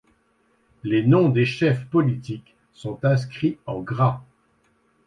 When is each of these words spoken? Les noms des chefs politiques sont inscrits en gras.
Les 0.83 1.03
noms 1.05 1.29
des 1.29 1.45
chefs 1.45 1.85
politiques 1.85 2.55
sont 2.73 2.97
inscrits 3.03 3.59
en 3.67 3.81
gras. 3.81 4.23